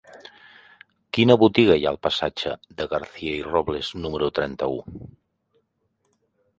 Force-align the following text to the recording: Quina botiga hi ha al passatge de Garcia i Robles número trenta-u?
Quina 1.17 1.35
botiga 1.43 1.75
hi 1.81 1.85
ha 1.85 1.91
al 1.91 2.01
passatge 2.07 2.55
de 2.81 2.89
Garcia 2.97 3.37
i 3.37 3.47
Robles 3.53 3.95
número 4.03 4.35
trenta-u? 4.41 4.85